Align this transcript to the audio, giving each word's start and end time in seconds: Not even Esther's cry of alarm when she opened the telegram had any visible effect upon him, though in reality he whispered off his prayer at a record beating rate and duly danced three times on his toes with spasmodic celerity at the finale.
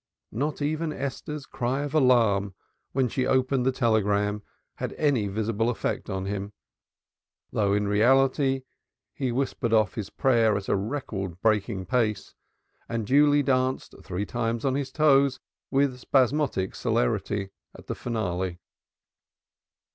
Not 0.31 0.63
even 0.63 0.91
Esther's 0.91 1.45
cry 1.45 1.83
of 1.83 1.93
alarm 1.93 2.55
when 2.91 3.07
she 3.07 3.27
opened 3.27 3.67
the 3.67 3.71
telegram 3.71 4.41
had 4.77 4.93
any 4.93 5.27
visible 5.27 5.69
effect 5.69 6.09
upon 6.09 6.25
him, 6.25 6.53
though 7.51 7.73
in 7.73 7.87
reality 7.87 8.63
he 9.13 9.31
whispered 9.31 9.73
off 9.73 9.93
his 9.93 10.09
prayer 10.09 10.57
at 10.57 10.67
a 10.67 10.75
record 10.75 11.37
beating 11.43 11.85
rate 11.93 12.33
and 12.89 13.05
duly 13.05 13.43
danced 13.43 13.93
three 14.01 14.25
times 14.25 14.65
on 14.65 14.73
his 14.73 14.91
toes 14.91 15.39
with 15.69 15.99
spasmodic 15.99 16.73
celerity 16.73 17.51
at 17.77 17.85
the 17.85 17.93
finale. 17.93 18.59